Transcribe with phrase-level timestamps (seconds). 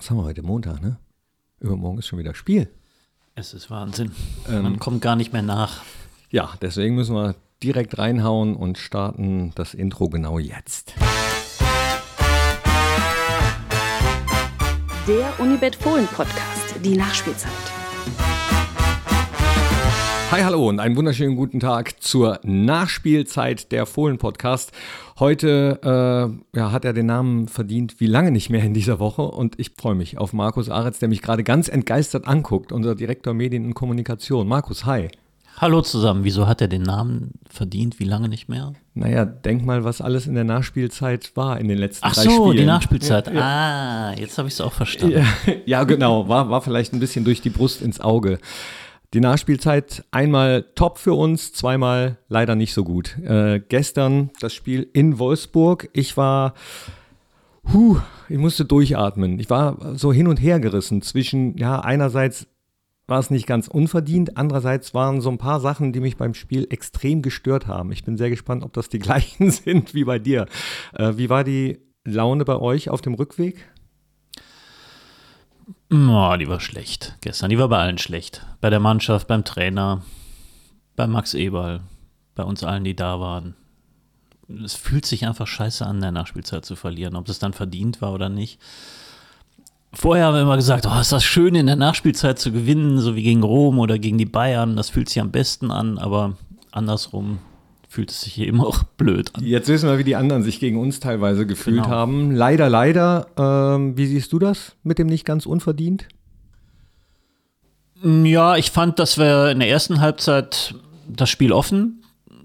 [0.00, 0.40] Was haben wir heute?
[0.40, 0.96] Montag, ne?
[1.58, 2.70] Übermorgen ist schon wieder Spiel.
[3.34, 4.12] Es ist Wahnsinn.
[4.48, 5.82] Ähm, Man kommt gar nicht mehr nach.
[6.30, 10.94] Ja, deswegen müssen wir direkt reinhauen und starten das Intro genau jetzt.
[15.06, 17.52] Der Unibet Fohlen Podcast, die Nachspielzeit.
[20.30, 24.70] Hi, hallo und einen wunderschönen guten Tag zur Nachspielzeit der Fohlen-Podcast.
[25.20, 29.20] Heute äh, ja, hat er den Namen verdient wie lange nicht mehr in dieser Woche
[29.20, 33.34] und ich freue mich auf Markus Aretz, der mich gerade ganz entgeistert anguckt, unser Direktor
[33.34, 34.48] Medien und Kommunikation.
[34.48, 35.10] Markus, hi.
[35.58, 38.00] Hallo zusammen, wieso hat er den Namen verdient?
[38.00, 38.72] Wie lange nicht mehr?
[38.94, 42.30] Naja, denk mal, was alles in der Nachspielzeit war in den letzten Ach drei so,
[42.30, 42.56] Spielen.
[42.56, 43.26] die Nachspielzeit.
[43.26, 43.40] Ja, ja.
[43.42, 45.18] Ah, jetzt habe ich es auch verstanden.
[45.18, 48.38] Ja, ja, genau, war, war vielleicht ein bisschen durch die Brust ins Auge.
[49.12, 53.18] Die Nachspielzeit einmal top für uns, zweimal leider nicht so gut.
[53.18, 55.90] Äh, gestern das Spiel in Wolfsburg.
[55.92, 56.54] Ich war,
[57.72, 59.40] huh, ich musste durchatmen.
[59.40, 62.46] Ich war so hin und her gerissen zwischen, ja, einerseits
[63.08, 66.68] war es nicht ganz unverdient, andererseits waren so ein paar Sachen, die mich beim Spiel
[66.70, 67.90] extrem gestört haben.
[67.90, 70.46] Ich bin sehr gespannt, ob das die gleichen sind wie bei dir.
[70.94, 73.68] Äh, wie war die Laune bei euch auf dem Rückweg?
[75.92, 77.50] Oh, die war schlecht gestern.
[77.50, 78.46] Die war bei allen schlecht.
[78.60, 80.02] Bei der Mannschaft, beim Trainer,
[80.94, 81.80] bei Max Eberl,
[82.36, 83.56] bei uns allen, die da waren.
[84.64, 88.00] Es fühlt sich einfach scheiße an, in der Nachspielzeit zu verlieren, ob es dann verdient
[88.00, 88.60] war oder nicht.
[89.92, 93.16] Vorher haben wir immer gesagt, oh, ist das schön, in der Nachspielzeit zu gewinnen, so
[93.16, 94.76] wie gegen Rom oder gegen die Bayern.
[94.76, 96.36] Das fühlt sich am besten an, aber
[96.70, 97.38] andersrum
[97.92, 99.44] fühlt es sich hier immer auch blöd an.
[99.44, 101.88] Jetzt wissen wir, wie die anderen sich gegen uns teilweise gefühlt Genau.
[101.88, 102.30] haben.
[102.30, 103.26] Leider, leider.
[103.36, 106.06] Ähm, wie siehst du das mit dem nicht ganz unverdient?
[108.02, 110.74] Ja, ich fand, dass wir in der ersten Halbzeit
[111.08, 112.02] das Spiel offen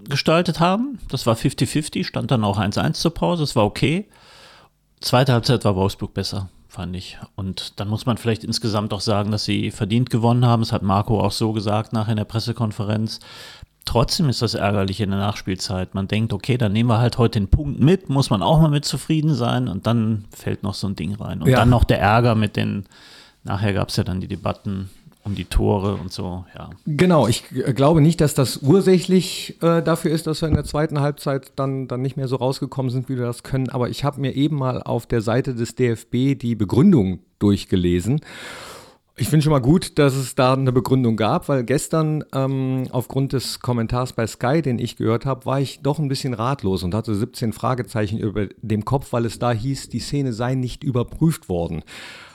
[0.08, 0.98] gestaltet haben.
[1.10, 4.08] Das war 50-50, stand dann auch 1-1 zur Pause, das war okay.
[5.00, 7.18] Zweite Halbzeit war Wolfsburg besser, fand ich.
[7.36, 10.62] Und dann muss man vielleicht insgesamt auch sagen, dass sie verdient gewonnen haben.
[10.62, 13.20] Das hat Marco auch so gesagt nachher in der Pressekonferenz.
[13.86, 15.94] Trotzdem ist das ärgerlich in der Nachspielzeit.
[15.94, 18.68] Man denkt, okay, dann nehmen wir halt heute den Punkt mit, muss man auch mal
[18.70, 21.40] mit zufrieden sein und dann fällt noch so ein Ding rein.
[21.40, 21.58] Und Ja.
[21.60, 22.84] dann noch der Ärger mit den,
[23.44, 24.90] nachher gab es ja dann die Debatten
[25.24, 26.70] um die Tore und so, ja.
[26.86, 30.64] Genau, ich äh, glaube nicht, dass das ursächlich äh, dafür ist, dass wir in der
[30.64, 33.68] zweiten Halbzeit dann, dann nicht mehr so rausgekommen sind, wie wir das können.
[33.70, 38.20] Aber ich habe mir eben mal auf der Seite des DFB die Begründung durchgelesen.
[39.18, 43.32] Ich finde schon mal gut, dass es da eine Begründung gab, weil gestern ähm, aufgrund
[43.32, 46.94] des Kommentars bei Sky, den ich gehört habe, war ich doch ein bisschen ratlos und
[46.94, 51.48] hatte 17 Fragezeichen über dem Kopf, weil es da hieß, die Szene sei nicht überprüft
[51.48, 51.82] worden.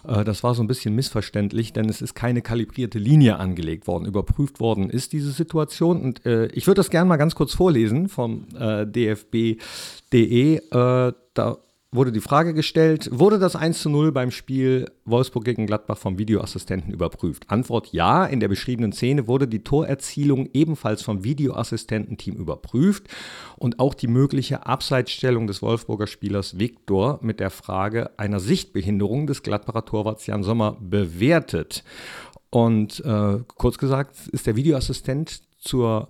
[0.08, 4.06] Äh, das war so ein bisschen missverständlich, denn es ist keine kalibrierte Linie angelegt worden.
[4.06, 8.10] Überprüft worden ist diese Situation und äh, ich würde das gerne mal ganz kurz vorlesen
[8.10, 10.56] vom äh, dfb.de.
[10.56, 11.58] Äh, da
[11.94, 16.18] wurde die Frage gestellt, wurde das 1 zu 0 beim Spiel Wolfsburg gegen Gladbach vom
[16.18, 17.50] Videoassistenten überprüft?
[17.50, 23.10] Antwort ja, in der beschriebenen Szene wurde die Torerzielung ebenfalls vom Videoassistententeam überprüft
[23.58, 29.44] und auch die mögliche Abseitsstellung des Wolfsburger Spielers Viktor mit der Frage einer Sichtbehinderung des
[29.44, 31.84] Gladbacher Torwarts Jan Sommer bewertet.
[32.52, 36.08] Und äh, kurz gesagt ist der Videoassistent zur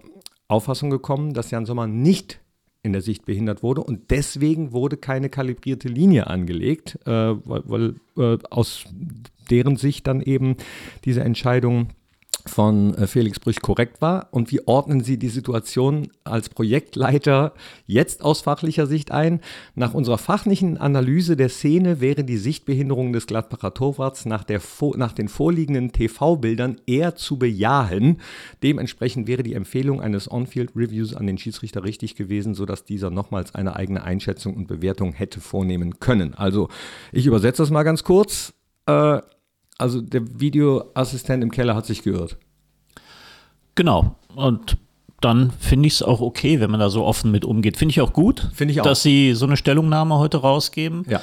[0.47, 2.40] Auffassung gekommen, dass Jan Sommer nicht
[2.83, 3.81] in der Sicht behindert wurde.
[3.81, 8.85] Und deswegen wurde keine kalibrierte Linie angelegt, äh, weil, weil äh, aus
[9.49, 10.55] deren Sicht dann eben
[11.05, 11.89] diese Entscheidung
[12.45, 14.27] von äh, Felix Brüch korrekt war.
[14.31, 17.53] Und wie ordnen Sie die Situation als Projektleiter
[17.85, 19.41] jetzt aus fachlicher Sicht ein?
[19.75, 24.61] Nach unserer fachlichen Analyse der Szene wäre die Sichtbehinderung des Gladbacher Torwarts nach, der,
[24.95, 28.19] nach den vorliegenden TV-Bildern eher zu bejahen.
[28.63, 33.75] Dementsprechend wäre die Empfehlung eines On-Field-Reviews an den Schiedsrichter richtig gewesen, sodass dieser nochmals eine
[33.75, 36.33] eigene Einschätzung und Bewertung hätte vornehmen können.
[36.33, 36.69] Also,
[37.11, 38.53] ich übersetze das mal ganz kurz.
[38.85, 39.21] Äh,
[39.81, 42.37] also der Videoassistent im Keller hat sich geirrt.
[43.75, 44.15] Genau.
[44.35, 44.77] Und
[45.21, 47.77] dann finde ich es auch okay, wenn man da so offen mit umgeht.
[47.77, 48.85] Finde ich auch gut, Finde ich auch.
[48.85, 51.05] dass sie so eine Stellungnahme heute rausgeben.
[51.07, 51.21] Ja.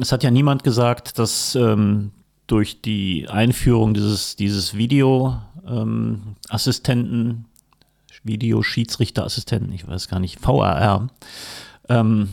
[0.00, 2.10] Es hat ja niemand gesagt, dass ähm,
[2.46, 7.46] durch die Einführung dieses, dieses Video-Assistenten,
[8.24, 11.08] Videoschiedsrichterassistenten, ich weiß gar nicht, VAR,
[11.88, 12.30] ähm,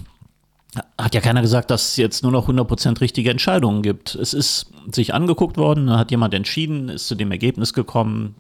[0.97, 4.15] hat ja keiner gesagt, dass es jetzt nur noch 100% richtige Entscheidungen gibt.
[4.15, 8.35] Es ist sich angeguckt worden, da hat jemand entschieden, ist zu dem Ergebnis gekommen,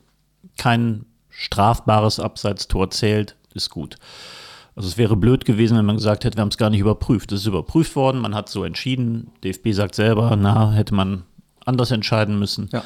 [0.57, 3.97] kein strafbares Abseitstor zählt, ist gut.
[4.75, 7.31] Also es wäre blöd gewesen, wenn man gesagt hätte, wir haben es gar nicht überprüft.
[7.33, 9.31] Es ist überprüft worden, man hat so entschieden.
[9.43, 11.23] DFB sagt selber, na, hätte man
[11.65, 12.69] anders entscheiden müssen.
[12.71, 12.83] Ja.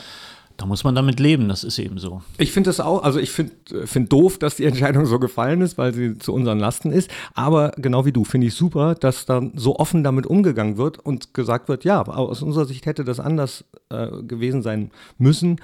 [0.58, 2.22] Da muss man damit leben, das ist eben so.
[2.38, 3.54] Ich finde das auch, also ich finde
[3.86, 7.10] find doof, dass die Entscheidung so gefallen ist, weil sie zu unseren Lasten ist.
[7.34, 11.34] Aber genau wie du, finde ich super, dass dann so offen damit umgegangen wird und
[11.34, 15.60] gesagt wird, ja, aus unserer Sicht hätte das anders äh, gewesen sein müssen.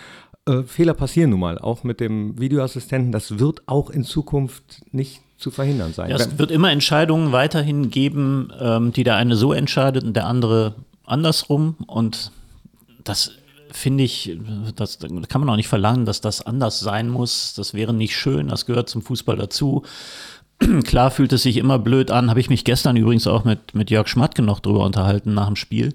[0.45, 3.11] Äh, Fehler passieren nun mal, auch mit dem Videoassistenten.
[3.11, 6.09] Das wird auch in Zukunft nicht zu verhindern sein.
[6.09, 10.27] Ja, es wird immer Entscheidungen weiterhin geben, ähm, die der eine so entscheidet und der
[10.27, 11.75] andere andersrum.
[11.87, 12.31] Und
[13.03, 13.31] das
[13.71, 14.37] finde ich,
[14.75, 17.53] das kann man auch nicht verlangen, dass das anders sein muss.
[17.53, 19.83] Das wäre nicht schön, das gehört zum Fußball dazu.
[20.83, 23.89] Klar fühlt es sich immer blöd an, habe ich mich gestern übrigens auch mit, mit
[23.89, 25.93] Jörg Schmatke noch drüber unterhalten nach dem Spiel,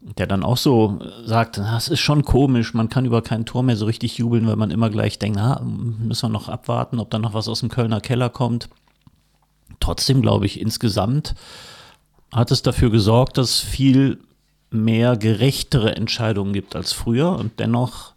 [0.00, 3.76] der dann auch so sagt, das ist schon komisch, man kann über kein Tor mehr
[3.76, 7.18] so richtig jubeln, weil man immer gleich denkt, na, müssen wir noch abwarten, ob da
[7.18, 8.68] noch was aus dem Kölner Keller kommt.
[9.80, 11.34] Trotzdem glaube ich, insgesamt
[12.32, 14.18] hat es dafür gesorgt, dass viel
[14.74, 18.14] mehr gerechtere Entscheidungen gibt als früher und dennoch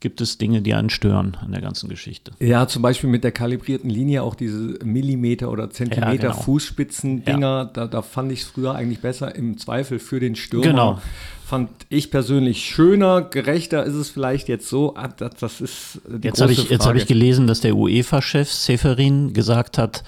[0.00, 2.32] gibt es Dinge, die einen stören an der ganzen Geschichte.
[2.38, 6.42] Ja, zum Beispiel mit der kalibrierten Linie, auch diese Millimeter- oder Zentimeter ja, genau.
[6.42, 7.64] Fußspitzen-Dinger, ja.
[7.64, 10.66] da, da, fand ich es früher eigentlich besser im Zweifel für den Stürmer.
[10.66, 10.98] Genau.
[11.44, 14.94] Fand ich persönlich schöner, gerechter ist es vielleicht jetzt so.
[14.96, 19.78] Ah, das, ist die jetzt habe ich, hab ich gelesen, dass der UEFA-Chef Seferin gesagt
[19.78, 20.04] hat,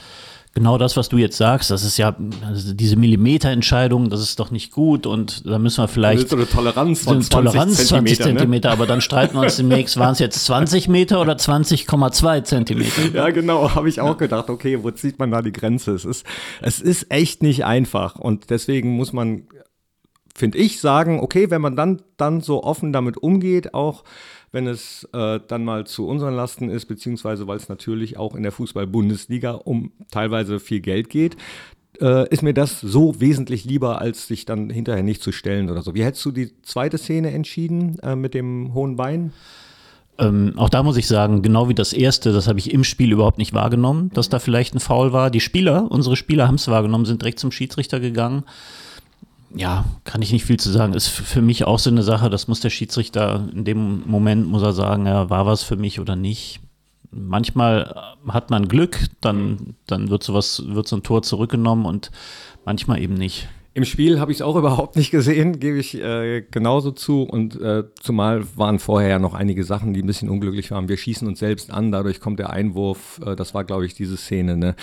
[0.55, 2.17] genau das, was du jetzt sagst, das ist ja
[2.47, 6.49] also diese Millimeterentscheidung, das ist doch nicht gut und da müssen wir vielleicht so eine
[6.49, 8.73] Toleranz von 20 Toleranz 20 Zentimeter, Zentimeter ne?
[8.73, 13.02] aber dann streiten wir uns demnächst, waren es jetzt 20 Meter oder 20,2 Zentimeter?
[13.14, 15.93] Ja, genau, habe ich auch gedacht, okay, wo zieht man da die Grenze?
[15.93, 16.26] Es ist,
[16.61, 19.44] es ist echt nicht einfach und deswegen muss man,
[20.35, 24.05] finde ich, sagen, okay, wenn man dann, dann so offen damit umgeht, auch
[24.52, 28.43] wenn es äh, dann mal zu unseren Lasten ist, beziehungsweise weil es natürlich auch in
[28.43, 31.37] der Fußball-Bundesliga um teilweise viel Geld geht,
[32.00, 35.82] äh, ist mir das so wesentlich lieber, als sich dann hinterher nicht zu stellen oder
[35.82, 35.94] so.
[35.94, 39.32] Wie hättest du die zweite Szene entschieden äh, mit dem hohen Bein?
[40.19, 43.12] Ähm, auch da muss ich sagen, genau wie das erste, das habe ich im Spiel
[43.12, 45.31] überhaupt nicht wahrgenommen, dass da vielleicht ein Foul war.
[45.31, 48.44] Die Spieler, unsere Spieler haben es wahrgenommen, sind direkt zum Schiedsrichter gegangen
[49.55, 50.94] ja, kann ich nicht viel zu sagen.
[50.94, 54.62] Ist für mich auch so eine Sache, das muss der Schiedsrichter in dem Moment, muss
[54.62, 56.61] er sagen, ja, war was für mich oder nicht.
[57.11, 62.11] Manchmal hat man Glück, dann, dann wird, sowas, wird so ein Tor zurückgenommen und
[62.64, 63.49] manchmal eben nicht.
[63.73, 67.23] Im Spiel habe ich es auch überhaupt nicht gesehen, gebe ich äh, genauso zu.
[67.23, 70.88] Und äh, zumal waren vorher ja noch einige Sachen, die ein bisschen unglücklich waren.
[70.88, 73.20] Wir schießen uns selbst an, dadurch kommt der Einwurf.
[73.25, 74.56] Äh, das war, glaube ich, diese Szene.
[74.56, 74.76] Ne?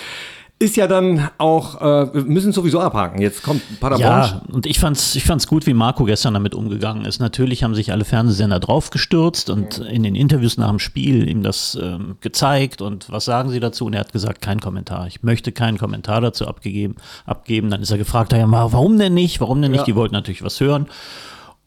[0.60, 3.22] Ist ja dann auch, äh, wir müssen sowieso abhaken.
[3.22, 4.10] Jetzt kommt Paderborn.
[4.10, 7.20] Ja, und ich fand's, ich fand's gut, wie Marco gestern damit umgegangen ist.
[7.20, 11.78] Natürlich haben sich alle Fernsehsender draufgestürzt und in den Interviews nach dem Spiel ihm das
[11.80, 13.86] ähm, gezeigt und was sagen sie dazu?
[13.86, 15.06] Und er hat gesagt, kein Kommentar.
[15.06, 16.96] Ich möchte keinen Kommentar dazu abgegeben,
[17.28, 17.70] abgeben.
[17.70, 19.40] Dann ist er gefragt, ja, warum denn nicht?
[19.40, 19.82] Warum denn nicht?
[19.82, 19.86] Ja.
[19.86, 20.88] Die wollten natürlich was hören.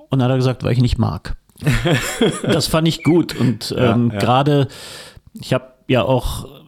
[0.09, 1.37] Und dann hat er gesagt, weil ich nicht mag.
[2.43, 3.39] das fand ich gut.
[3.39, 4.21] Und ähm, ja, ja.
[4.21, 4.69] gerade,
[5.35, 6.60] ich habe ja auch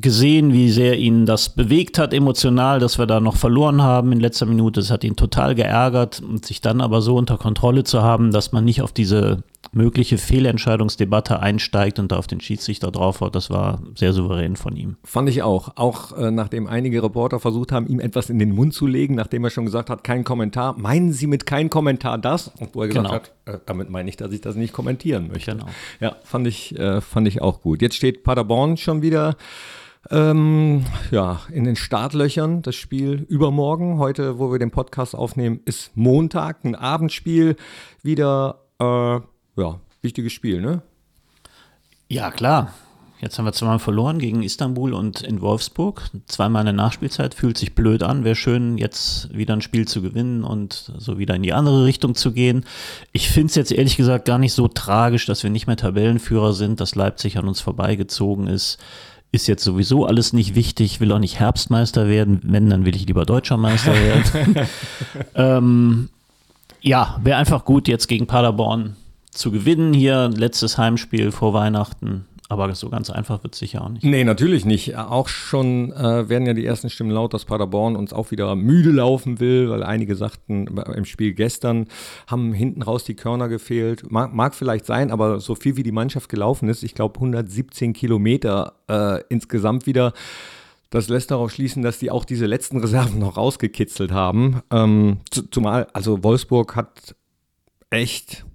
[0.00, 4.20] gesehen, wie sehr ihn das bewegt hat emotional, dass wir da noch verloren haben in
[4.20, 4.80] letzter Minute.
[4.80, 8.52] Es hat ihn total geärgert und sich dann aber so unter Kontrolle zu haben, dass
[8.52, 9.42] man nicht auf diese
[9.72, 14.96] mögliche Fehlentscheidungsdebatte einsteigt und da auf den Schiedsrichter draufhaut, das war sehr souverän von ihm.
[15.04, 15.72] Fand ich auch.
[15.76, 19.44] Auch äh, nachdem einige Reporter versucht haben, ihm etwas in den Mund zu legen, nachdem
[19.44, 20.78] er schon gesagt hat, kein Kommentar.
[20.78, 22.48] Meinen Sie mit kein Kommentar das?
[22.58, 23.14] Und wo er gesagt genau.
[23.14, 25.52] hat, äh, damit meine ich, dass ich das nicht kommentieren möchte.
[25.52, 25.66] Genau.
[26.00, 27.82] Ja, fand ich, äh, fand ich auch gut.
[27.82, 29.36] Jetzt steht Paderborn schon wieder
[30.10, 32.62] ähm, ja, in den Startlöchern.
[32.62, 37.56] Das Spiel übermorgen, heute, wo wir den Podcast aufnehmen, ist Montag, ein Abendspiel.
[38.02, 39.20] Wieder, äh,
[39.58, 40.82] ja, wichtiges Spiel, ne?
[42.08, 42.72] Ja, klar.
[43.20, 46.08] Jetzt haben wir zweimal verloren gegen Istanbul und in Wolfsburg.
[46.26, 48.22] Zweimal eine Nachspielzeit, fühlt sich blöd an.
[48.22, 52.14] Wäre schön, jetzt wieder ein Spiel zu gewinnen und so wieder in die andere Richtung
[52.14, 52.64] zu gehen.
[53.10, 56.52] Ich finde es jetzt ehrlich gesagt gar nicht so tragisch, dass wir nicht mehr Tabellenführer
[56.52, 58.78] sind, dass Leipzig an uns vorbeigezogen ist
[59.30, 62.40] ist jetzt sowieso alles nicht wichtig, will auch nicht Herbstmeister werden.
[62.44, 64.56] Wenn, dann will ich lieber Deutscher Meister werden.
[65.34, 66.08] ähm,
[66.80, 68.96] ja, wäre einfach gut, jetzt gegen Paderborn
[69.38, 69.94] zu gewinnen.
[69.94, 72.26] Hier letztes Heimspiel vor Weihnachten.
[72.50, 74.04] Aber so ganz einfach wird es sicher auch nicht.
[74.04, 74.96] Nee, natürlich nicht.
[74.96, 78.90] Auch schon äh, werden ja die ersten Stimmen laut, dass Paderborn uns auch wieder müde
[78.90, 81.88] laufen will, weil einige sagten im Spiel gestern,
[82.26, 84.10] haben hinten raus die Körner gefehlt.
[84.10, 87.92] Mag, mag vielleicht sein, aber so viel wie die Mannschaft gelaufen ist, ich glaube 117
[87.92, 90.14] Kilometer äh, insgesamt wieder.
[90.88, 94.62] Das lässt darauf schließen, dass die auch diese letzten Reserven noch rausgekitzelt haben.
[94.70, 95.18] Ähm,
[95.50, 97.14] zumal, also Wolfsburg hat
[97.90, 98.46] echt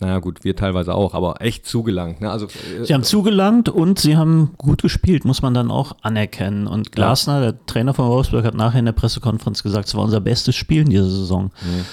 [0.00, 2.20] naja, gut, wir teilweise auch, aber echt zugelangt.
[2.20, 2.30] Ne?
[2.30, 2.48] Also,
[2.82, 6.66] sie haben zugelangt und sie haben gut gespielt, muss man dann auch anerkennen.
[6.66, 7.52] Und Glasner, ja.
[7.52, 10.82] der Trainer von Wolfsburg, hat nachher in der Pressekonferenz gesagt, es war unser bestes Spiel
[10.82, 11.52] in dieser Saison.
[11.62, 11.84] Mhm.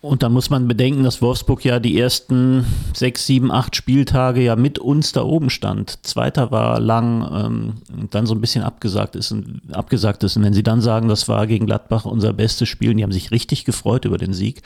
[0.00, 2.64] Und dann muss man bedenken, dass Wolfsburg ja die ersten
[2.94, 6.06] sechs, sieben, acht Spieltage ja mit uns da oben stand.
[6.06, 10.36] Zweiter war lang ähm, und dann so ein bisschen abgesagt ist, und, abgesagt ist.
[10.36, 13.10] Und wenn sie dann sagen, das war gegen Gladbach unser bestes Spiel, und die haben
[13.10, 14.62] sich richtig gefreut über den Sieg,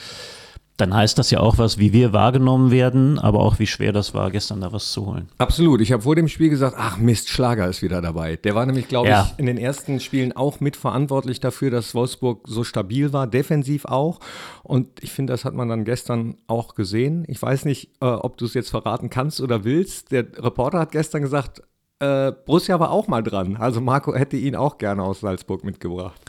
[0.81, 4.15] dann heißt das ja auch was, wie wir wahrgenommen werden, aber auch wie schwer das
[4.15, 5.29] war, gestern da was zu holen.
[5.39, 5.81] Absolut.
[5.81, 8.37] Ich habe vor dem Spiel gesagt, ach Mist, Schlager ist wieder dabei.
[8.37, 9.29] Der war nämlich, glaube Ja.
[9.33, 14.21] ich, in den ersten Spielen auch mitverantwortlich dafür, dass Wolfsburg so stabil war, defensiv auch.
[14.63, 17.25] Und ich finde, das hat man dann gestern auch gesehen.
[17.29, 20.13] Ich weiß nicht, äh, ob du es jetzt verraten kannst oder willst.
[20.13, 21.63] Der Reporter hat gestern gesagt,
[22.01, 23.57] äh, Borussia war auch mal dran.
[23.57, 26.21] Also Marco hätte ihn auch gerne aus Salzburg mitgebracht.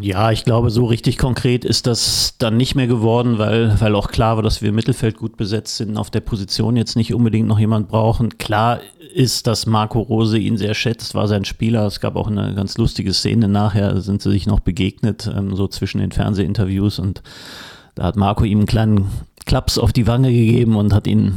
[0.00, 4.08] Ja, ich glaube, so richtig konkret ist das dann nicht mehr geworden, weil, weil auch
[4.08, 7.48] klar war, dass wir im Mittelfeld gut besetzt sind, auf der Position jetzt nicht unbedingt
[7.48, 8.38] noch jemand brauchen.
[8.38, 8.80] Klar
[9.14, 11.86] ist, dass Marco Rose ihn sehr schätzt, war sein Spieler.
[11.86, 15.66] Es gab auch eine ganz lustige Szene nachher, sind sie sich noch begegnet, ähm, so
[15.66, 17.22] zwischen den Fernsehinterviews und
[17.96, 19.10] da hat Marco ihm einen kleinen
[19.46, 21.34] Klaps auf die Wange gegeben und hat ihn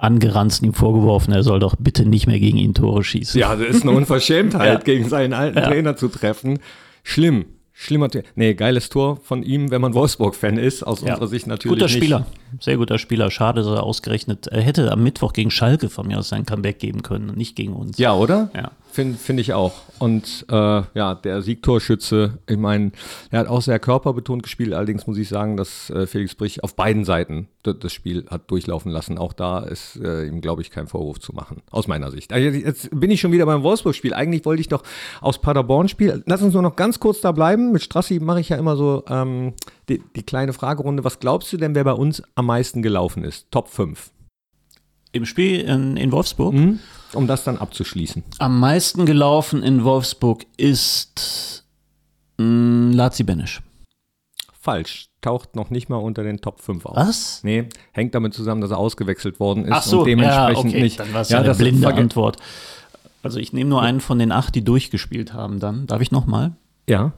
[0.00, 3.40] angeranzt und ihm vorgeworfen, er soll doch bitte nicht mehr gegen ihn Tore schießen.
[3.40, 4.78] Ja, das ist eine Unverschämtheit, Ja.
[4.84, 5.66] gegen seinen alten Ja.
[5.68, 6.58] Trainer zu treffen.
[7.06, 7.44] Schlimm.
[7.72, 8.08] Schlimmer.
[8.36, 10.82] Nee, geiles Tor von ihm, wenn man Wolfsburg-Fan ist.
[10.82, 11.10] Aus Ja.
[11.12, 11.74] unserer Sicht natürlich.
[11.78, 11.96] Guter nicht.
[11.96, 12.26] Spieler,
[12.58, 13.30] sehr guter Spieler.
[13.30, 16.78] Schade, dass er ausgerechnet, er hätte am Mittwoch gegen Schalke von mir aus sein Comeback
[16.78, 17.98] geben können und nicht gegen uns.
[17.98, 18.50] Ja, oder?
[18.56, 18.70] Ja.
[18.96, 19.74] Finde find ich auch.
[19.98, 20.54] Und äh,
[20.94, 22.92] ja, der Siegtorschütze, ich meine,
[23.30, 24.72] er hat auch sehr körperbetont gespielt.
[24.72, 28.90] Allerdings muss ich sagen, dass äh, Felix Brich auf beiden Seiten das Spiel hat durchlaufen
[28.90, 29.18] lassen.
[29.18, 31.60] Auch da ist äh, ihm, glaube ich, kein Vorwurf zu machen.
[31.70, 32.32] Aus meiner Sicht.
[32.32, 34.14] Also jetzt- jetzt bin ich schon wieder beim Wolfsburg-Spiel.
[34.14, 34.82] Eigentlich wollte ich doch
[35.20, 36.22] aus Paderborn-Spiel.
[36.24, 37.72] Lass uns nur noch ganz kurz da bleiben.
[37.72, 39.52] Mit Strassi mache ich ja immer so ähm,
[39.90, 41.04] die, die kleine Fragerunde.
[41.04, 43.50] Was glaubst du denn, wer bei uns am meisten gelaufen ist?
[43.50, 44.10] Top 5.
[45.12, 46.54] Im Spiel in, in Wolfsburg.
[46.54, 46.78] Mhm.
[47.16, 48.22] Um das dann abzuschließen.
[48.38, 51.64] Am meisten gelaufen in Wolfsburg ist
[52.38, 53.62] mh, Lazi Benisch.
[54.60, 55.08] Falsch.
[55.22, 56.96] Taucht noch nicht mal unter den Top 5 auf.
[56.96, 57.40] Was?
[57.42, 60.82] Nee, hängt damit zusammen, dass er ausgewechselt worden ist Ach so, und dementsprechend ja, okay.
[60.82, 61.00] nicht.
[61.00, 62.36] Dann war es ja, eine das blinde Antwort.
[63.22, 65.86] Also ich nehme nur einen von den acht, die durchgespielt haben dann.
[65.88, 66.52] Darf ich nochmal?
[66.88, 67.12] Ja,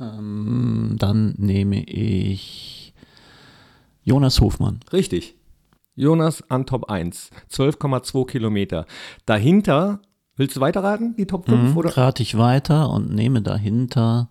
[0.00, 2.92] Ähm, dann nehme ich
[4.04, 4.80] Jonas Hofmann.
[4.92, 5.34] richtig.
[5.98, 7.30] Jonas an Top 1.
[7.50, 8.86] 12,2 Kilometer.
[9.26, 10.00] Dahinter,
[10.36, 11.74] willst du weiterraten, die Top 5?
[11.74, 11.96] Oder?
[11.96, 14.30] Rate ich weiter und nehme dahinter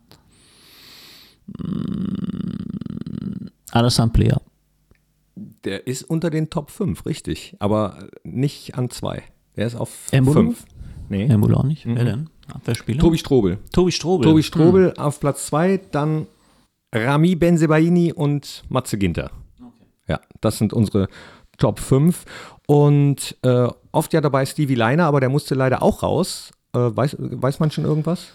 [1.47, 4.41] mh, Alassane Player.
[5.65, 7.57] Der ist unter den Top 5, richtig.
[7.59, 9.21] Aber nicht an 2.
[9.57, 10.41] Der ist auf Embolo?
[10.41, 10.65] 5.
[11.09, 11.27] Nee.
[11.27, 11.85] Herr Müller auch nicht.
[11.85, 12.29] Wer denn?
[12.51, 12.99] Abwehrspieler?
[12.99, 13.57] Tobi Strobel.
[13.73, 14.25] Tobi Strobel.
[14.25, 16.27] Tobi Strobel auf Platz 2, dann
[16.93, 19.31] Rami Benzebaini und Matze Ginter.
[20.07, 21.09] Ja, das sind unsere
[21.57, 22.25] Top 5.
[22.67, 26.51] Und äh, oft ja dabei Stevie Leiner, aber der musste leider auch raus.
[26.73, 28.27] Äh, weiß, weiß man schon irgendwas?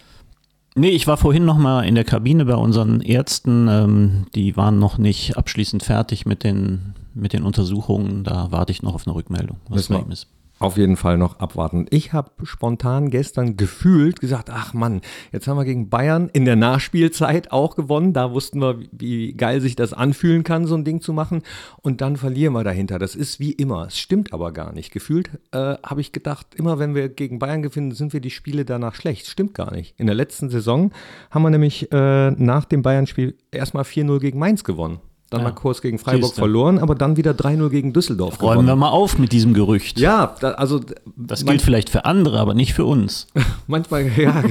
[0.75, 3.69] Nee, ich war vorhin noch mal in der Kabine bei unseren Ärzten.
[3.69, 8.25] Ähm, die waren noch nicht abschließend fertig mit den, mit den Untersuchungen.
[8.25, 10.29] Da warte ich noch auf eine Rückmeldung, was Müssen bei ihm ist.
[10.63, 11.87] Auf jeden Fall noch abwarten.
[11.91, 15.01] Ich habe spontan gestern gefühlt gesagt, ach Mann,
[15.33, 18.13] jetzt haben wir gegen Bayern in der Nachspielzeit auch gewonnen.
[18.13, 21.43] Da wussten wir, wie geil sich das anfühlen kann, so ein Ding zu machen.
[21.81, 23.01] Und dann verlieren wir dahinter.
[23.01, 23.89] Das ist wie immer.
[23.89, 24.93] Es stimmt aber gar nicht.
[24.93, 28.65] Gefühlt äh, habe ich gedacht, immer wenn wir gegen Bayern gewinnen, sind wir die Spiele
[28.65, 29.27] danach schlecht.
[29.27, 29.99] Stimmt gar nicht.
[29.99, 30.93] In der letzten Saison
[31.33, 35.01] haben wir nämlich äh, nach dem Bayern-Spiel erstmal 4-0 gegen Mainz gewonnen.
[35.33, 35.49] Dann Ja.
[35.49, 36.41] mal kurz gegen Freiburg Siehste.
[36.41, 38.69] verloren, aber dann wieder 3-0 gegen Düsseldorf Räumen gewonnen.
[38.69, 39.99] wir mal auf mit diesem Gerücht.
[39.99, 40.81] Ja, da, also
[41.17, 43.27] Das gilt vielleicht für andere, aber nicht für uns.
[43.67, 44.43] Manchmal, ja,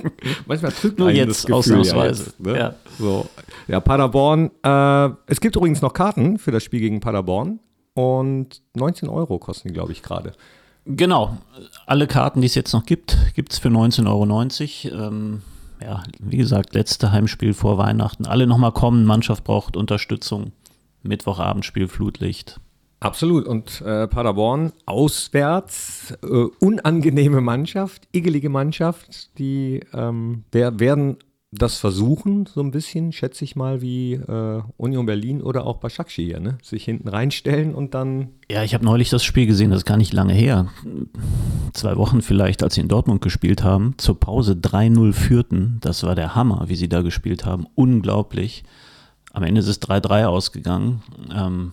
[0.46, 2.22] manchmal trügt Nur jetzt Gefühl ausnahmsweise.
[2.22, 2.56] Ja, jetzt, ne?
[2.58, 2.74] Ja.
[2.98, 3.26] So.
[3.66, 4.50] ja, Paderborn.
[4.62, 7.58] Äh, es gibt übrigens noch Karten für das Spiel gegen Paderborn
[7.94, 10.32] und 19 Euro kosten die, glaube ich, gerade.
[10.86, 11.36] Genau.
[11.86, 15.06] Alle Karten, die es jetzt noch gibt, gibt es für 19,90 Euro.
[15.08, 15.42] Ähm,
[15.82, 18.26] ja, wie gesagt, letzte Heimspiel vor Weihnachten.
[18.26, 19.04] Alle nochmal kommen.
[19.04, 20.52] Mannschaft braucht Unterstützung.
[21.02, 22.60] Mittwochabendspiel, Flutlicht.
[23.00, 23.46] Absolut.
[23.46, 26.26] Und äh, Paderborn auswärts, äh,
[26.58, 31.18] unangenehme Mannschaft, igelige Mannschaft, die ähm, wer, werden
[31.50, 36.26] das versuchen, so ein bisschen, schätze ich mal, wie äh, Union Berlin oder auch Başakşehir,
[36.26, 36.58] hier, ne?
[36.62, 39.96] Sich hinten reinstellen und dann Ja, ich habe neulich das Spiel gesehen, das ist gar
[39.96, 40.68] nicht lange her.
[41.72, 45.78] Zwei Wochen vielleicht, als sie in Dortmund gespielt haben, zur Pause 3-0 führten.
[45.80, 47.66] Das war der Hammer, wie sie da gespielt haben.
[47.74, 48.64] Unglaublich.
[49.32, 51.02] Am Ende ist es 3-3 ausgegangen.
[51.34, 51.72] Ähm,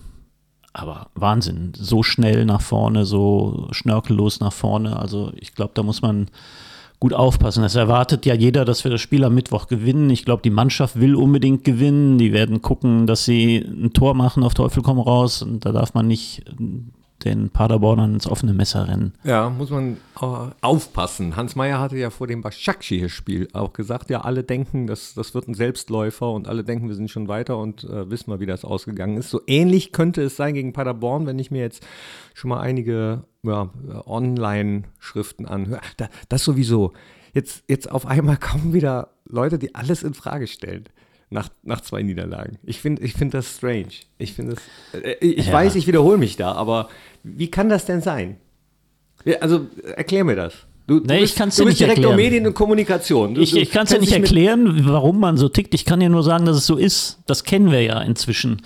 [0.72, 1.72] aber Wahnsinn.
[1.74, 4.98] So schnell nach vorne, so schnörkellos nach vorne.
[4.98, 6.28] Also ich glaube, da muss man
[6.98, 7.64] gut aufpassen.
[7.64, 10.10] Es erwartet ja jeder, dass wir das Spiel am Mittwoch gewinnen.
[10.10, 12.18] Ich glaube, die Mannschaft will unbedingt gewinnen.
[12.18, 15.42] Die werden gucken, dass sie ein Tor machen auf Teufel komm raus.
[15.42, 16.44] Und da darf man nicht
[17.26, 19.12] den Paderbornern ins offene Messer rennen.
[19.24, 20.26] Ja, muss man äh,
[20.60, 21.36] aufpassen.
[21.36, 25.48] Hans Meyer hatte ja vor dem Başakşehir-Spiel auch gesagt, ja, alle denken, das, das wird
[25.48, 28.64] ein Selbstläufer und alle denken, wir sind schon weiter und äh, wissen mal, wie das
[28.64, 29.30] ausgegangen ist.
[29.30, 31.84] So ähnlich könnte es sein gegen Paderborn, wenn ich mir jetzt
[32.32, 33.70] schon mal einige ja,
[34.06, 35.80] Online-Schriften anhöre.
[35.96, 36.92] Da, das sowieso.
[37.34, 40.84] Jetzt, jetzt auf einmal kommen wieder Leute, die alles in Frage stellen
[41.30, 42.58] nach, nach zwei Niederlagen.
[42.64, 43.88] Ich finde ich find das strange.
[44.18, 44.54] Ich finde
[44.92, 45.02] das.
[45.02, 45.52] Äh, ich Ja.
[45.52, 46.88] weiß, ich wiederhole mich da, aber
[47.22, 48.36] wie kann das denn sein?
[49.40, 49.66] Also
[49.96, 50.54] erklär mir das.
[50.86, 52.30] Du, du Nee, ich bist, kann's du dir bist nicht Direktor erklären.
[52.30, 53.34] Medien und Kommunikation.
[53.34, 55.74] Du, Ich, du ich kann es ja nicht erklären, warum man so tickt.
[55.74, 57.18] Ich kann dir nur sagen, dass es so ist.
[57.26, 58.62] Das kennen wir ja inzwischen.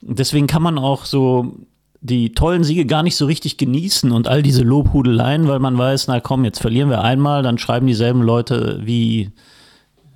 [0.00, 1.56] Deswegen kann man auch so
[2.00, 6.06] die tollen Siege gar nicht so richtig genießen und all diese Lobhudeleien, weil man weiß,
[6.06, 9.32] na komm, jetzt verlieren wir einmal, dann schreiben dieselben Leute, wie,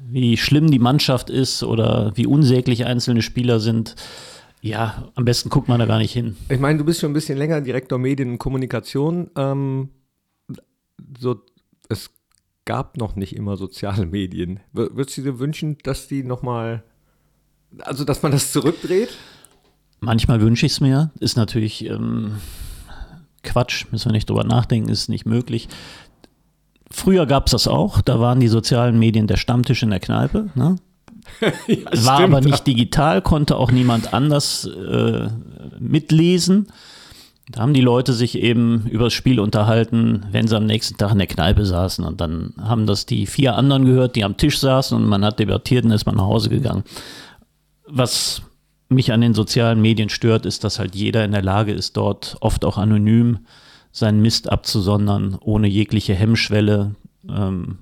[0.08, 3.94] wie schlimm die Mannschaft ist oder wie unsäglich einzelne Spieler sind.
[4.62, 6.36] Ja, am besten guckt man da gar nicht hin.
[6.48, 9.30] Ich meine, du bist schon ein bisschen länger Direktor Medien und Kommunikation.
[9.36, 9.90] Ähm,
[11.18, 11.40] so,
[11.88, 12.10] es
[12.64, 14.60] gab noch nicht immer soziale Medien.
[14.72, 16.82] Würdest du dir wünschen, dass die nochmal,
[17.78, 19.16] also dass man das zurückdreht?
[20.00, 21.10] Manchmal wünsche ich es mir.
[21.20, 22.36] Ist natürlich ähm,
[23.42, 25.68] Quatsch, müssen wir nicht drüber nachdenken, ist nicht möglich.
[26.92, 30.50] Früher gab es das auch, da waren die sozialen Medien der Stammtisch in der Kneipe.
[30.54, 30.76] Ne?
[31.92, 35.28] War aber nicht digital, konnte auch niemand anders äh,
[35.78, 36.66] mitlesen.
[37.48, 41.12] Da haben die Leute sich eben über das Spiel unterhalten, wenn sie am nächsten Tag
[41.12, 42.04] in der Kneipe saßen.
[42.04, 45.40] Und dann haben das die vier anderen gehört, die am Tisch saßen und man hat
[45.40, 46.84] debattiert und ist man nach Hause gegangen.
[47.86, 48.42] Was
[48.88, 52.36] mich an den sozialen Medien stört, ist, dass halt jeder in der Lage ist, dort
[52.40, 53.40] oft auch anonym
[53.92, 56.94] seinen Mist abzusondern, ohne jegliche Hemmschwelle.
[57.28, 57.78] Ähm,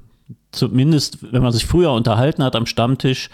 [0.52, 3.30] zumindest, wenn man sich früher unterhalten hat am Stammtisch,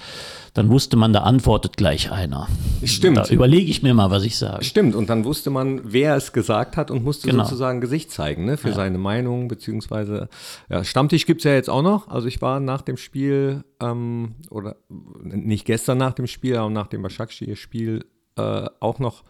[0.52, 2.46] dann wusste man, da antwortet gleich einer.
[2.84, 3.16] Stimmt.
[3.18, 4.64] Da überlege ich mir mal, was ich sage.
[4.64, 7.42] Stimmt, und dann wusste man, wer es gesagt hat und musste Genau.
[7.42, 10.28] sozusagen Gesicht zeigen ne, für seine Meinung, beziehungsweise
[10.68, 12.06] ja, Stammtisch gibt es ja jetzt auch noch.
[12.06, 14.76] Also ich war nach dem Spiel, ähm, oder
[15.24, 18.04] nicht gestern nach dem Spiel, aber nach dem Başakşehir-Spiel
[18.36, 19.24] äh, auch noch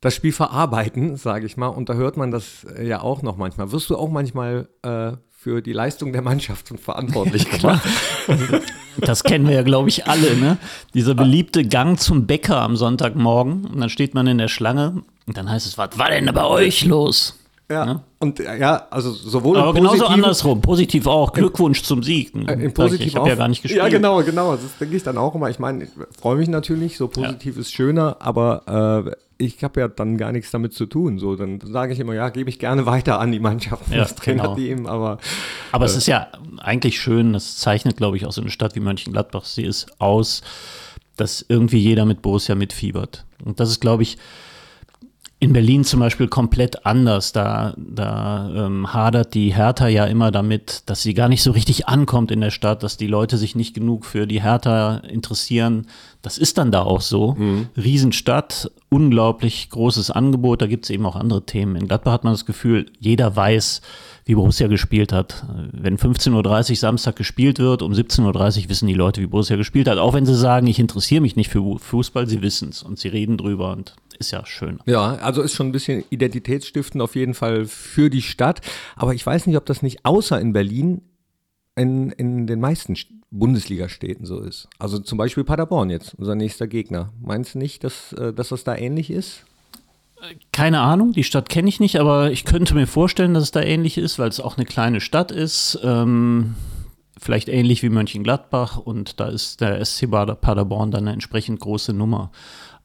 [0.00, 1.68] das Spiel verarbeiten, sage ich mal.
[1.68, 3.72] Und da hört man das äh, ja auch noch manchmal.
[3.72, 7.86] Wirst du auch manchmal äh, für die Leistung der Mannschaft verantwortlich gemacht?
[9.00, 10.58] Das kennen wir ja, glaube ich, alle, ne?
[10.92, 15.36] Dieser beliebte Gang zum Bäcker am Sonntagmorgen und dann steht man in der Schlange und
[15.36, 17.36] dann heißt es, was war denn da bei euch los?
[17.70, 17.84] Ja.
[17.84, 18.00] Ne?
[18.18, 21.32] Und äh, ja, also sowohl Aber im genauso andersrum, positiv auch.
[21.32, 22.34] Glückwunsch zum Sieg.
[22.34, 23.82] Äh, Im ich, Positiv ich habe ja gar nicht gespielt.
[23.82, 24.52] Ja, genau, genau.
[24.52, 25.50] Das denke ich dann auch immer.
[25.50, 29.88] Ich meine, ich freue mich natürlich, so positiv ist schöner, aber äh, ich habe ja
[29.88, 31.18] dann gar nichts damit zu tun.
[31.18, 34.16] So, dann sage ich immer, ja, gebe ich gerne weiter an die Mannschaft, Ja, das
[34.16, 34.54] genau.
[34.54, 35.18] Trainerteam, aber
[35.70, 38.80] Aber es ist ja eigentlich schön, das zeichnet, glaube ich, auch so eine Stadt wie
[38.80, 40.42] Mönchengladbach sie ist aus,
[41.16, 43.24] dass irgendwie jeder mit Borussia mitfiebert.
[43.44, 44.18] Und das ist, glaube ich,
[45.40, 47.32] in Berlin zum Beispiel komplett anders.
[47.32, 51.86] Da, da ähm, hadert die Hertha ja immer damit, dass sie gar nicht so richtig
[51.86, 55.86] ankommt in der Stadt, dass die Leute sich nicht genug für die Hertha interessieren.
[56.22, 57.36] Das ist dann da auch so.
[57.76, 60.60] Riesenstadt, unglaublich großes Angebot.
[60.60, 61.76] Da gibt es eben auch andere Themen.
[61.76, 63.80] In Gladbach hat man das Gefühl, jeder weiß,
[64.24, 65.46] wie Borussia gespielt hat.
[65.72, 69.88] Wenn 15.30 Uhr Samstag gespielt wird, um 17.30 Uhr wissen die Leute, wie Borussia gespielt
[69.88, 69.98] hat.
[69.98, 73.08] Auch wenn sie sagen, ich interessiere mich nicht für Fußball, sie wissen es und sie
[73.08, 74.80] reden drüber und ist ja schön.
[74.86, 78.60] ja, also ist schon ein bisschen identitätsstiftend auf jeden Fall für die Stadt.
[78.96, 81.02] Aber ich weiß nicht, ob das nicht außer in Berlin
[81.76, 84.68] in, in den meisten St- Bundesliga-Städten so ist.
[84.78, 87.12] Also zum Beispiel Paderborn jetzt, unser nächster Gegner.
[87.20, 89.44] Meinst du nicht, dass, äh, dass das da ähnlich ist?
[90.50, 93.60] Keine Ahnung, die Stadt kenne ich nicht, aber ich könnte mir vorstellen, dass es da
[93.60, 95.78] ähnlich ist, weil es auch eine kleine Stadt ist.
[95.84, 96.54] Ähm,
[97.20, 102.32] vielleicht ähnlich wie Mönchengladbach und da ist der SC Paderborn dann eine entsprechend große Nummer.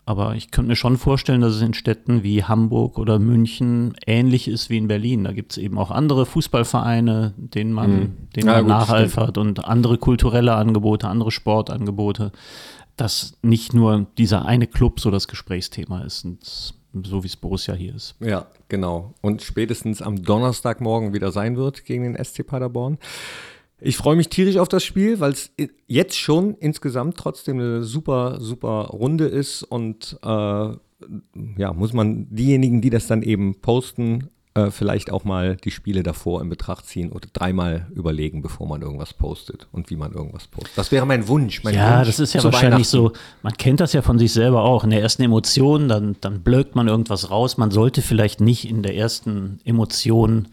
[0.06, 4.50] Aber ich könnte mir schon vorstellen, dass es in Städten wie Hamburg oder München ähnlich
[4.50, 5.24] ist wie in Berlin.
[5.24, 9.98] Da gibt es eben auch andere Fußballvereine, denen man, denen Ja, man nacheifert und andere
[9.98, 12.34] kulturelle Angebote, andere Sportangebote,
[12.98, 16.26] dass nicht nur dieser eine Club so das Gesprächsthema ist.
[16.26, 16.40] Und
[17.06, 18.16] so wie es Borussia hier ist.
[18.20, 19.14] Ja, genau.
[19.22, 22.98] Und spätestens am Donnerstagmorgen wieder sein wird gegen den SC Paderborn.
[23.86, 25.52] Ich freue mich tierisch auf das Spiel, weil es
[25.88, 30.28] jetzt schon insgesamt trotzdem eine super, super Runde ist und äh,
[31.58, 36.02] ja, muss man diejenigen, die das dann eben posten, äh, vielleicht auch mal die Spiele
[36.02, 40.48] davor in Betracht ziehen oder dreimal überlegen, bevor man irgendwas postet und wie man irgendwas
[40.48, 40.78] postet.
[40.78, 41.64] Das wäre mein Wunsch.
[41.64, 44.62] Mein Ja, Wunsch das ist ja wahrscheinlich so, man kennt das ja von sich selber
[44.64, 44.84] auch.
[44.84, 47.58] In der ersten Emotion, dann, dann blökt man irgendwas raus.
[47.58, 50.48] Man sollte vielleicht nicht in der ersten Emotion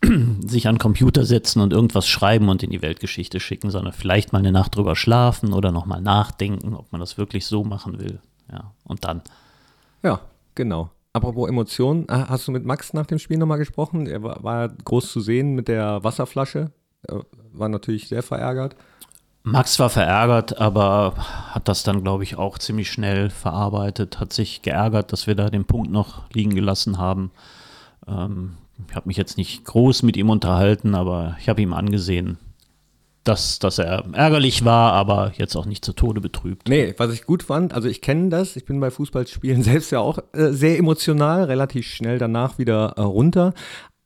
[0.46, 4.32] sich an den Computer setzen und irgendwas schreiben und in die Weltgeschichte schicken, sondern vielleicht
[4.32, 8.20] mal eine Nacht drüber schlafen oder nochmal nachdenken, ob man das wirklich so machen will.
[8.50, 9.22] Ja, und dann.
[10.02, 10.20] Ja,
[10.54, 10.90] genau.
[11.12, 14.06] Apropos Emotionen, ah, hast du mit Max nach dem Spiel nochmal gesprochen?
[14.06, 16.70] Er war, war groß zu sehen mit der Wasserflasche.
[17.02, 18.76] Er war natürlich sehr verärgert.
[19.42, 21.14] Max war verärgert, aber
[21.50, 25.48] hat das dann, glaube ich, auch ziemlich schnell verarbeitet, hat sich geärgert, dass wir da
[25.48, 27.30] den Punkt noch liegen gelassen haben.
[28.06, 28.54] Ähm,
[28.88, 32.38] ich habe mich jetzt nicht groß mit ihm unterhalten, aber ich habe ihm angesehen,
[33.28, 36.68] dass, dass er ärgerlich war, aber jetzt auch nicht zu Tode betrübt.
[36.68, 40.00] Nee, was ich gut fand, also ich kenne das, ich bin bei Fußballspielen selbst ja
[40.00, 43.52] auch äh, sehr emotional, relativ schnell danach wieder äh, runter.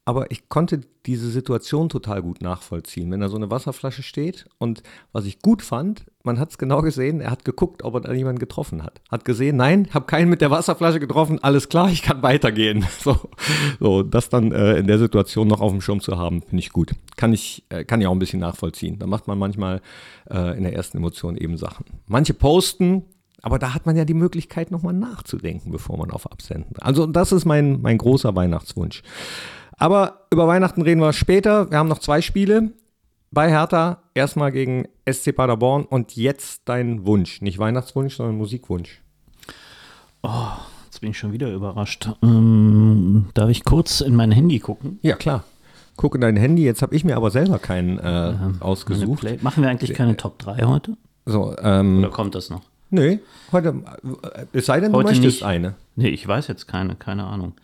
[0.05, 4.47] Aber ich konnte diese Situation total gut nachvollziehen, wenn da so eine Wasserflasche steht.
[4.59, 8.01] Und was ich gut fand, man hat es genau gesehen, er hat geguckt, ob er
[8.01, 9.01] da jemanden getroffen hat.
[9.11, 12.85] Hat gesehen, nein, habe keinen mit der Wasserflasche getroffen, alles klar, ich kann weitergehen.
[13.03, 13.17] So,
[13.81, 16.71] so das dann äh, in der Situation noch auf dem Schirm zu haben, finde ich
[16.71, 16.93] gut.
[17.17, 18.99] Kann ich, äh, kann ich auch ein bisschen nachvollziehen.
[19.01, 19.81] Da macht man manchmal
[20.31, 21.85] äh, in der ersten Emotion eben Sachen.
[22.07, 23.03] Manche posten,
[23.41, 26.77] aber da hat man ja die Möglichkeit, nochmal nachzudenken, bevor man auf Absenden.
[26.81, 29.03] Also das ist mein, mein großer Weihnachtswunsch.
[29.83, 31.69] Aber über Weihnachten reden wir später.
[31.73, 32.71] Wir haben noch zwei Spiele
[33.33, 33.99] bei Hertha.
[34.15, 37.43] Erstmal gegen SC Paderborn und jetzt dein Wunsch.
[37.43, 39.03] Nicht Weihnachtswunsch, sondern Musikwunsch.
[40.23, 40.31] Oh,
[40.85, 42.09] jetzt bin ich schon wieder überrascht.
[42.23, 45.01] Ähm, darf ich kurz in mein Handy gucken?
[45.03, 45.43] Ja, klar.
[45.97, 46.63] Guck in dein Handy.
[46.63, 49.19] Jetzt habe ich mir aber selber keinen äh, ausgesucht.
[49.19, 50.97] Play- Machen wir eigentlich keine Top 3 heute?
[51.27, 52.63] So, ähm, Oder kommt das noch?
[52.91, 53.17] nö,
[53.51, 53.75] heute,
[54.35, 55.43] äh, es sei denn, du Heute möchtest nicht.
[55.45, 55.75] eine.
[55.97, 57.55] Nee, ich weiß jetzt keine, keine Ahnung.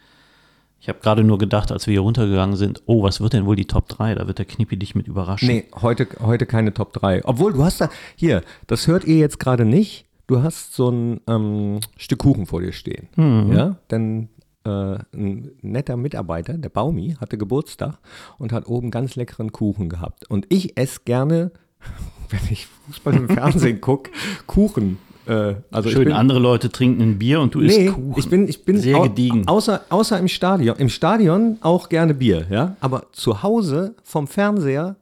[0.81, 3.57] Ich habe gerade nur gedacht, als wir hier runtergegangen sind, oh, was wird denn wohl
[3.57, 4.15] die Top 3?
[4.15, 5.49] Da wird der Knippi dich mit überraschen.
[5.49, 7.25] Nee, heute, heute keine Top 3.
[7.25, 10.07] Obwohl, du hast da, hier, das hört ihr jetzt gerade nicht.
[10.29, 13.09] Du hast so ein ähm, Stück Kuchen vor dir stehen.
[13.17, 14.29] Ja, denn
[14.65, 17.99] äh, ein netter Mitarbeiter, der Baumi, hatte Geburtstag
[18.39, 20.31] und hat oben ganz leckeren Kuchen gehabt.
[20.31, 21.51] Und ich esse gerne,
[22.29, 24.11] wenn ich Fußball im Fernsehen gucke,
[24.47, 24.99] Kuchen.
[25.29, 28.15] Äh, also Schön, bin, andere Leute trinken ein Bier und du Nee, isst Kuchen.
[28.17, 29.47] ich bin, ich bin Sehr au- gediegen.
[29.47, 30.77] Außer, außer im Stadion.
[30.79, 32.77] Im Stadion auch gerne Bier, ja.
[32.81, 34.97] Aber zu Hause vom Fernseher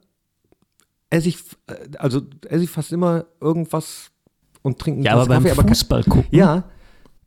[1.09, 1.37] esse ich,
[1.67, 4.11] äh, also esse ich fast immer irgendwas
[4.63, 6.25] und trinke einen ja, aber Tasse beim Kaffee, aber Fußball gucken.
[6.31, 6.63] Ja.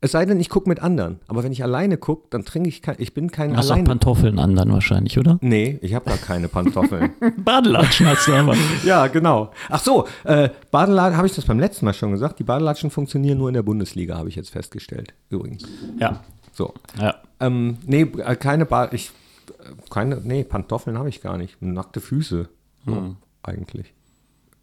[0.03, 1.19] Es sei denn, ich gucke mit anderen.
[1.27, 3.85] Aber wenn ich alleine gucke, dann trinke ich kein, ich bin kein Hast auch allein.
[3.85, 5.37] Pantoffeln an dann wahrscheinlich, oder?
[5.41, 7.11] Nee, ich habe gar keine Pantoffeln.
[7.37, 8.55] Badelatschen hast du aber.
[8.83, 9.51] ja, genau.
[9.69, 12.39] Ach so, äh, Badelatschen, habe ich das beim letzten Mal schon gesagt?
[12.39, 15.13] Die Badelatschen funktionieren nur in der Bundesliga, habe ich jetzt festgestellt.
[15.29, 15.65] Übrigens.
[15.99, 16.73] Ja, So.
[16.99, 17.15] ja.
[17.39, 19.11] Ähm, nee, äh, keine Bar, ich,
[19.49, 21.61] äh, keine, nee, Pantoffeln habe ich gar nicht.
[21.61, 22.49] Nackte Füße,
[22.87, 23.93] so, eigentlich.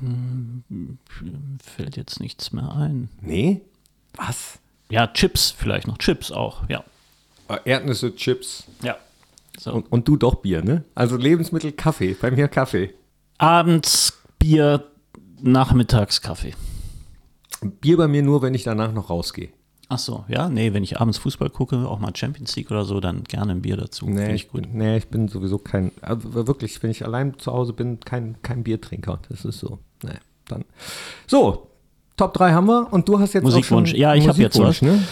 [0.00, 0.98] hm,
[1.62, 3.08] fällt jetzt nichts mehr ein.
[3.20, 3.60] Nee?
[4.14, 4.58] Was?
[4.88, 5.98] Ja, Chips vielleicht noch.
[5.98, 6.82] Chips auch, ja.
[7.48, 8.96] Äh, Erdnüsse, Chips Ja.
[9.60, 9.72] So.
[9.72, 10.84] und, und du doch Bier, ne?
[10.94, 12.94] Also Lebensmittel, Kaffee, bei mir Kaffee.
[13.36, 14.84] Abends Bier,
[15.42, 16.54] nachmittags Kaffee.
[17.60, 19.50] Bier bei mir nur, wenn ich danach noch rausgehe.
[19.90, 23.00] Ach so, ja, nee, wenn ich abends Fußball gucke, auch mal Champions League oder so,
[23.00, 24.08] dann gerne ein Bier dazu.
[24.08, 24.72] Nee ich, gut.
[24.72, 28.62] nee, ich bin sowieso kein, also wirklich, wenn ich allein zu Hause bin, kein, kein
[28.62, 29.18] Biertrinker.
[29.28, 29.80] Das ist so.
[30.02, 30.64] Nee, dann.
[31.26, 31.70] So,
[32.16, 33.90] Top 3 haben wir und du hast jetzt Musikwunsch.
[33.90, 34.80] auch schon Ja, ich hab jetzt was.
[34.80, 35.02] Ne?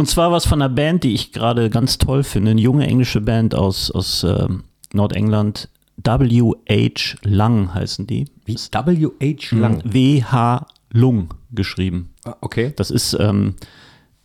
[0.00, 2.52] Und zwar was von einer Band, die ich gerade ganz toll finde.
[2.52, 5.68] Eine junge englische Band aus, aus ähm, Nordengland.
[6.02, 7.18] W.H.
[7.22, 8.24] Lang heißen die.
[8.46, 8.54] Wie?
[8.54, 9.54] W.H.
[9.54, 9.82] Lang.
[9.84, 10.66] W.H.
[10.90, 12.14] Lung geschrieben.
[12.24, 12.72] Ah, Okay.
[12.76, 13.56] Das ist, ähm,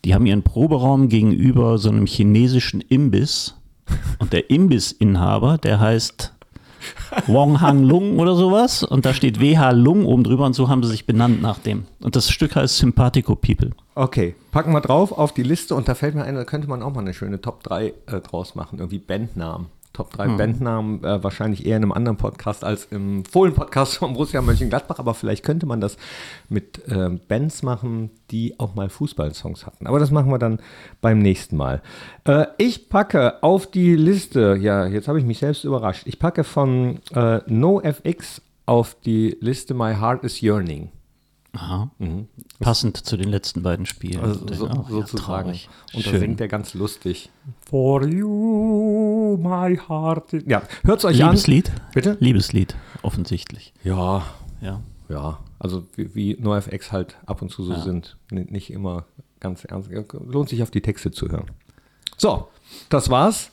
[0.06, 3.56] die haben ihren Proberaum gegenüber so einem chinesischen Imbiss.
[4.20, 6.35] Und der Imbissinhaber, der heißt
[7.28, 8.84] Wong Hang Lung oder sowas.
[8.84, 11.86] Und da steht WH Lung oben drüber und so haben sie sich benannt nach dem.
[12.02, 13.72] Und das Stück heißt Sympathico People.
[13.96, 16.84] Okay, packen wir drauf auf die Liste und da fällt mir ein, da könnte man
[16.84, 19.68] auch mal eine schöne Top 3 äh, draus machen, irgendwie Bandnamen.
[19.96, 24.42] Top 3 Bandnamen, äh, wahrscheinlich eher in einem anderen Podcast als im Fohlen-Podcast von Borussia
[24.42, 25.96] Mönchengladbach, aber vielleicht könnte man das
[26.50, 29.88] mit ähm, Bands machen, die auch mal Fußballsongs hatten.
[29.88, 30.60] Aber das machen wir dann
[31.00, 31.82] beim nächsten Mal.
[32.26, 36.44] Äh, ich packe auf die Liste, ja, jetzt habe ich mich selbst überrascht, ich packe
[36.44, 40.90] von äh, NoFX auf die Liste My Heart is Yearning.
[41.56, 41.90] Aha.
[42.60, 44.20] Passend zu den letzten beiden Spielen.
[44.20, 44.26] Mhm.
[44.26, 45.44] Also so, Ja, ja, sozusagen.
[45.44, 45.70] traurig.
[45.94, 46.20] Und da Schön.
[46.20, 47.30] singt er ganz lustig.
[47.70, 50.44] For you, my heart is.
[50.48, 51.70] Ja, hört's euch Liebeslied?
[51.70, 51.82] an.
[51.94, 52.18] Bitte?
[52.20, 53.74] Liebeslied, offensichtlich.
[53.84, 54.24] Ja,
[54.62, 54.82] Ja.
[55.10, 55.40] ja.
[55.60, 58.18] Also wie, wie NoFX halt ab und zu so sind.
[58.32, 59.06] N- Nicht immer
[59.40, 59.90] ganz ernst.
[60.28, 61.46] Lohnt sich auf die Texte zu hören.
[62.18, 62.48] So,
[62.90, 63.50] das war's.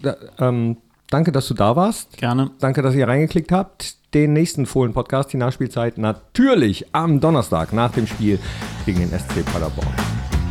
[0.00, 0.76] Da, ähm,
[1.10, 2.16] danke, dass du da warst.
[2.16, 2.50] Gerne.
[2.60, 3.96] Danke, dass ihr reingeklickt habt.
[4.14, 8.40] Den nächsten Fohlen-Podcast, die Nachspielzeit, natürlich am Donnerstag nach dem Spiel
[8.84, 9.86] gegen den SC Paderborn.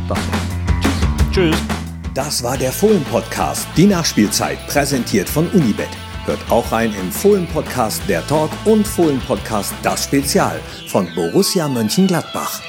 [0.08, 1.30] Das war's.
[1.32, 1.56] Tschüss.
[2.14, 5.88] Das war der Fohlen-Podcast, die Nachspielzeit, präsentiert von Unibet.
[6.24, 12.60] Hört auch rein im Fohlen-Podcast Der Talk und Fohlen-Podcast Das Spezial von Borussia Mönchengladbach.